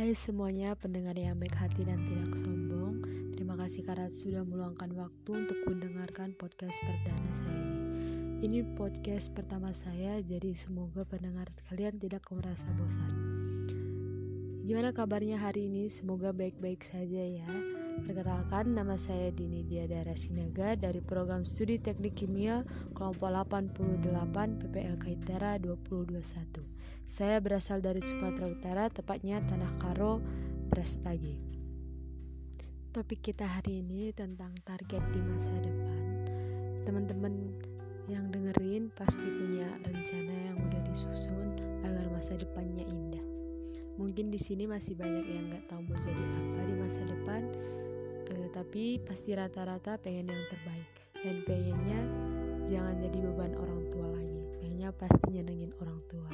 Hai 0.00 0.16
semuanya 0.16 0.72
pendengar 0.80 1.12
yang 1.12 1.36
baik 1.36 1.52
hati 1.60 1.84
dan 1.84 2.00
tidak 2.08 2.32
sombong. 2.32 3.04
Terima 3.36 3.52
kasih 3.60 3.84
karena 3.84 4.08
sudah 4.08 4.48
meluangkan 4.48 4.96
waktu 4.96 5.44
untuk 5.44 5.60
mendengarkan 5.68 6.32
podcast 6.40 6.80
perdana 6.80 7.30
saya 7.36 7.60
ini. 7.68 7.84
Ini 8.40 8.58
podcast 8.80 9.28
pertama 9.36 9.76
saya 9.76 10.24
jadi 10.24 10.56
semoga 10.56 11.04
pendengar 11.04 11.52
sekalian 11.52 12.00
tidak 12.00 12.24
merasa 12.32 12.64
bosan. 12.80 13.12
Gimana 14.64 14.96
kabarnya 14.96 15.36
hari 15.36 15.68
ini? 15.68 15.92
Semoga 15.92 16.32
baik-baik 16.32 16.80
saja 16.80 17.20
ya. 17.20 17.52
Perkenalkan 18.00 18.72
nama 18.72 18.96
saya 18.96 19.28
Dini 19.28 19.68
Diadara 19.68 20.16
Sinaga 20.16 20.80
dari 20.80 21.04
program 21.04 21.44
studi 21.44 21.76
teknik 21.76 22.16
kimia 22.16 22.64
kelompok 22.96 23.28
88 23.52 24.64
PPL 24.64 24.96
Kaitara 24.96 25.60
2021 25.60 26.79
saya 27.04 27.40
berasal 27.40 27.80
dari 27.80 28.00
Sumatera 28.04 28.46
Utara, 28.48 28.84
tepatnya 28.92 29.40
Tanah 29.44 29.72
Karo, 29.80 30.20
Brastagi. 30.68 31.40
Topik 32.90 33.22
kita 33.22 33.46
hari 33.46 33.86
ini 33.86 34.10
tentang 34.10 34.50
target 34.66 34.98
di 35.14 35.20
masa 35.22 35.54
depan. 35.62 36.02
Teman-teman 36.82 37.54
yang 38.10 38.26
dengerin 38.34 38.90
pasti 38.90 39.22
punya 39.22 39.70
rencana 39.86 40.34
yang 40.50 40.58
udah 40.58 40.82
disusun 40.90 41.54
agar 41.86 42.10
masa 42.10 42.34
depannya 42.34 42.82
indah. 42.82 43.22
Mungkin 43.94 44.34
di 44.34 44.40
sini 44.42 44.66
masih 44.66 44.98
banyak 44.98 45.22
yang 45.22 45.46
nggak 45.54 45.70
tahu 45.70 45.86
mau 45.86 45.98
jadi 46.02 46.24
apa 46.24 46.60
di 46.66 46.74
masa 46.74 47.00
depan, 47.06 47.42
eh, 48.26 48.48
tapi 48.50 48.98
pasti 49.06 49.38
rata-rata 49.38 49.94
pengen 50.02 50.34
yang 50.34 50.44
terbaik 50.50 50.90
dan 51.22 51.36
pengennya 51.46 52.00
jangan 52.66 52.98
jadi 52.98 53.18
beban 53.22 53.54
orang 53.54 53.82
tua 53.94 54.08
lagi. 54.10 54.40
Pengennya 54.58 54.90
pasti 54.98 55.26
nyenengin 55.30 55.70
orang 55.78 56.00
tua. 56.10 56.30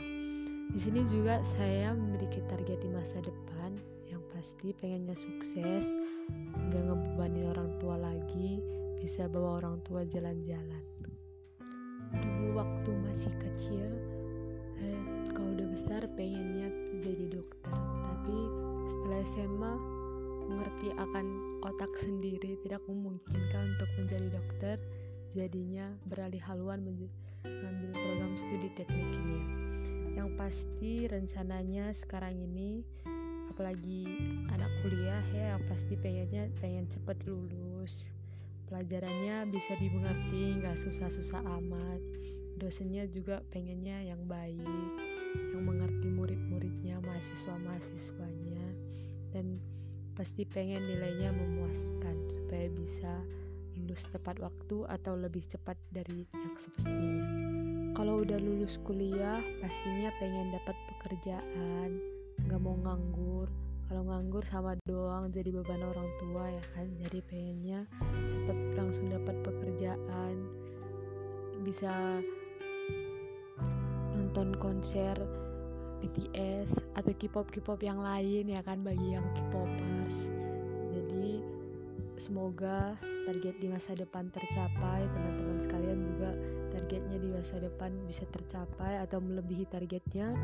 Di 0.67 0.79
sini 0.83 1.07
juga 1.07 1.39
saya 1.47 1.95
memiliki 1.95 2.43
target 2.51 2.83
di 2.83 2.91
masa 2.91 3.23
depan. 3.23 3.79
Yang 4.11 4.23
pasti 4.35 4.69
pengennya 4.75 5.15
sukses, 5.15 5.95
nggak 6.71 6.83
ngebebanin 6.91 7.47
orang 7.55 7.71
tua 7.79 7.95
lagi, 7.99 8.59
bisa 8.99 9.31
bawa 9.31 9.63
orang 9.63 9.79
tua 9.87 10.03
jalan-jalan. 10.03 10.83
Dulu 12.11 12.59
waktu 12.59 12.91
masih 13.07 13.35
kecil, 13.39 13.87
eh, 14.83 15.03
kalau 15.31 15.55
udah 15.55 15.69
besar 15.71 16.03
pengennya 16.19 16.71
jadi 17.03 17.31
dokter, 17.31 17.75
tapi 18.03 18.39
setelah 18.87 19.21
SMA 19.27 19.75
mengerti 20.47 20.95
akan 20.95 21.27
otak 21.67 21.91
sendiri. 21.99 22.59
Tidak 22.63 22.83
memungkinkan 22.87 23.79
untuk 23.79 23.91
menjadi 23.99 24.29
dokter, 24.35 24.77
jadinya 25.35 25.91
beralih 26.07 26.43
haluan 26.43 26.83
mengambil 27.43 27.91
program 27.95 28.33
studi 28.39 28.71
teknik 28.75 29.11
kimia 29.15 29.66
yang 30.17 30.33
pasti 30.41 31.05
rencananya 31.05 31.93
sekarang 31.93 32.41
ini 32.41 32.81
apalagi 33.53 34.09
anak 34.49 34.73
kuliah 34.81 35.25
ya 35.33 35.57
yang 35.57 35.65
pasti 35.69 35.97
pengennya 35.97 36.49
pengen 36.61 36.89
cepet 36.89 37.21
lulus. 37.29 38.09
Pelajarannya 38.67 39.47
bisa 39.53 39.77
dimengerti 39.79 40.61
nggak 40.61 40.77
susah-susah 40.81 41.41
amat. 41.63 42.01
Dosennya 42.57 43.07
juga 43.13 43.45
pengennya 43.53 44.03
yang 44.03 44.25
baik 44.27 44.67
yang 45.53 45.63
mengerti 45.63 46.09
murid-muridnya 46.09 47.01
mahasiswa-mahasiswanya. 47.05 48.65
Dan 49.33 49.61
pasti 50.17 50.49
pengen 50.49 50.85
nilainya 50.85 51.33
memuaskan 51.33 52.17
supaya 52.33 52.67
bisa 52.73 53.13
lulus 53.77 54.09
tepat 54.09 54.41
waktu 54.41 54.89
atau 54.89 55.17
lebih 55.17 55.45
cepat 55.45 55.77
dari 55.93 56.25
yang 56.33 56.57
semestinya 56.57 57.56
kalau 57.97 58.21
udah 58.21 58.37
lulus 58.37 58.77
kuliah 58.85 59.41
pastinya 59.65 60.13
pengen 60.21 60.53
dapat 60.53 60.77
pekerjaan. 60.93 61.97
Nggak 62.45 62.61
mau 62.61 62.77
nganggur. 62.85 63.49
Kalau 63.89 64.05
nganggur 64.05 64.45
sama 64.45 64.77
doang 64.85 65.33
jadi 65.33 65.49
beban 65.49 65.81
orang 65.81 66.05
tua 66.21 66.45
ya 66.45 66.65
kan? 66.77 66.93
Jadi 67.01 67.25
pengennya 67.25 67.89
cepet 68.29 68.59
langsung 68.77 69.09
dapat 69.09 69.41
pekerjaan. 69.41 70.35
Bisa 71.65 72.21
nonton 74.13 74.53
konser 74.61 75.17
BTS 76.05 76.77
atau 77.01 77.17
K-pop 77.17 77.49
K-pop 77.49 77.81
yang 77.81 77.97
lain 77.97 78.53
ya 78.53 78.61
kan? 78.61 78.85
Bagi 78.85 79.17
yang 79.17 79.25
K-popers. 79.33 80.29
Jadi 80.93 81.41
semoga 82.21 82.93
target 83.25 83.57
di 83.57 83.73
masa 83.73 83.97
depan 83.97 84.29
tercapai. 84.29 85.09
Teman-teman 85.17 85.59
sekalian 85.65 86.01
juga 86.13 86.37
targetnya 86.77 87.17
di 87.17 87.33
masa 87.33 87.57
depan 87.57 87.89
bisa 88.05 88.29
tercapai 88.29 89.01
atau 89.01 89.17
melebihi 89.17 89.65
targetnya 89.73 90.37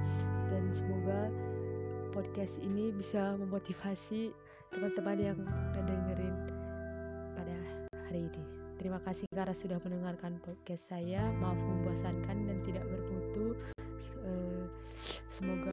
dan 0.49 0.65
semoga 0.73 1.29
podcast 2.17 2.57
ini 2.65 2.89
bisa 2.89 3.37
memotivasi 3.37 4.33
teman-teman 4.73 5.19
yang 5.21 5.39
dengerin 5.77 6.37
pada 7.37 7.57
hari 8.09 8.25
ini. 8.33 8.43
Terima 8.81 8.99
kasih 9.05 9.29
karena 9.31 9.55
sudah 9.55 9.79
mendengarkan 9.85 10.43
podcast 10.43 10.91
saya. 10.91 11.23
Maaf 11.39 11.55
membosankan 11.55 12.51
dan 12.51 12.59
tidak 12.67 12.83
bermutu. 12.91 13.55
Eh, 14.27 14.67
semoga 15.31 15.71